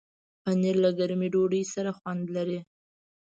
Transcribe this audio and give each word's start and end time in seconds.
پنېر 0.43 0.75
له 0.83 0.89
ګرمې 0.99 1.27
ډوډۍ 1.33 1.63
سره 1.73 1.89
خوند 1.97 2.23
لري. 2.35 2.59